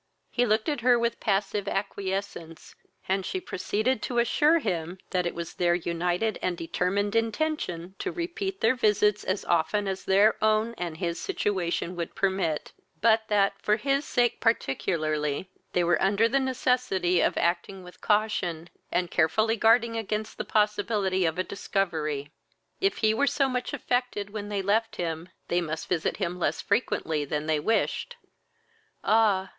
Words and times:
He 0.31 0.47
looked 0.47 0.67
at 0.67 0.81
her 0.81 0.97
with 0.97 1.19
passive 1.19 1.67
acquiescence, 1.67 2.73
and 3.07 3.23
she 3.23 3.39
proceeded 3.39 4.01
to 4.01 4.17
assure 4.17 4.57
him 4.57 4.97
that 5.11 5.27
it 5.27 5.35
was 5.35 5.53
their 5.53 5.75
united 5.75 6.39
and 6.41 6.57
determined 6.57 7.15
intention 7.15 7.93
to 7.99 8.11
repeat 8.11 8.61
their 8.61 8.73
visits 8.73 9.23
as 9.23 9.45
often 9.45 9.87
as 9.87 10.03
their 10.03 10.43
own 10.43 10.73
and 10.75 10.97
his 10.97 11.21
situation 11.21 11.95
would 11.95 12.15
permit: 12.15 12.71
but 12.99 13.27
that, 13.27 13.53
for 13.61 13.77
his 13.77 14.03
sake 14.03 14.39
particularly, 14.41 15.51
they 15.73 15.83
were 15.83 16.01
under 16.01 16.27
the 16.27 16.39
necessity 16.39 17.21
of 17.21 17.37
acting 17.37 17.83
with 17.83 18.01
caution, 18.01 18.71
and 18.91 19.11
carefully 19.11 19.55
guarding 19.55 19.97
against 19.97 20.39
the 20.39 20.43
possibility 20.43 21.25
of 21.25 21.37
a 21.37 21.43
discovery. 21.43 22.31
If 22.79 22.97
he 23.05 23.13
were 23.13 23.27
so 23.27 23.47
much 23.47 23.71
affected 23.71 24.31
when 24.31 24.49
they 24.49 24.63
left 24.63 24.95
him, 24.95 25.29
they 25.47 25.61
must 25.61 25.87
visit 25.87 26.17
him 26.17 26.39
less 26.39 26.59
frequently 26.59 27.23
than 27.23 27.45
they 27.45 27.59
wished. 27.59 28.15
"Ah! 29.03 29.49